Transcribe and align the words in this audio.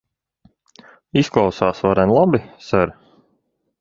Izklausās 1.21 1.83
varen 1.89 2.15
labi, 2.17 2.41
ser. 2.71 2.99